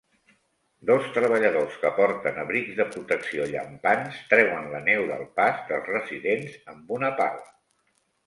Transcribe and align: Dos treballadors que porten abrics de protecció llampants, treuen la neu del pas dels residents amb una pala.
Dos 0.89 1.09
treballadors 1.17 1.73
que 1.81 1.89
porten 1.97 2.39
abrics 2.43 2.79
de 2.79 2.87
protecció 2.95 3.45
llampants, 3.51 4.17
treuen 4.33 4.65
la 4.71 4.81
neu 4.87 5.05
del 5.11 5.21
pas 5.41 5.61
dels 5.69 5.91
residents 5.93 6.57
amb 6.73 6.95
una 6.97 7.13
pala. 7.21 7.47